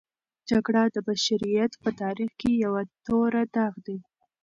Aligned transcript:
جګړه 0.49 0.83
د 0.95 0.97
بشریت 1.07 1.71
په 1.83 1.89
تاریخ 2.01 2.31
کې 2.41 2.51
یوه 2.63 2.81
توره 3.05 3.43
داغ 3.55 3.73
دی. 3.85 3.97